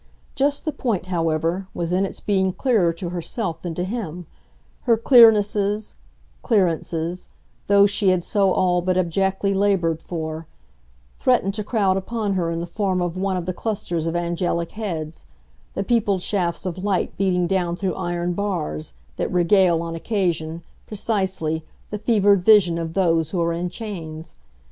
Just 0.33 0.65
the 0.65 0.71
point, 0.71 1.05
however, 1.13 1.67
was 1.75 1.93
in 1.93 2.07
its 2.07 2.19
being 2.19 2.53
clearer 2.53 2.91
to 2.93 3.09
herself 3.09 3.61
than 3.61 3.75
to 3.75 3.83
him; 3.83 4.25
her 4.85 4.97
clearnesses, 4.97 5.93
clearances 6.41 7.29
those 7.67 7.91
she 7.91 8.09
had 8.09 8.23
so 8.23 8.51
all 8.51 8.81
but 8.81 8.97
abjectly 8.97 9.53
laboured 9.53 10.01
for 10.01 10.47
threatened 11.19 11.53
to 11.53 11.63
crowd 11.63 11.97
upon 11.97 12.33
her 12.33 12.49
in 12.49 12.61
the 12.61 12.65
form 12.65 12.99
of 12.99 13.15
one 13.15 13.37
of 13.37 13.45
the 13.45 13.53
clusters 13.53 14.07
of 14.07 14.15
angelic 14.15 14.71
heads, 14.71 15.25
the 15.75 15.83
peopled 15.83 16.23
shafts 16.23 16.65
of 16.65 16.83
light 16.83 17.15
beating 17.15 17.45
down 17.45 17.75
through 17.75 17.93
iron 17.93 18.33
bars, 18.33 18.93
that 19.17 19.31
regale, 19.31 19.83
on 19.83 19.93
occasion, 19.93 20.63
precisely, 20.87 21.63
the 21.91 21.99
fevered 21.99 22.41
vision 22.41 22.79
of 22.79 22.95
those 22.95 23.29
who 23.29 23.39
are 23.39 23.53
in 23.53 23.69
chains. 23.69 24.33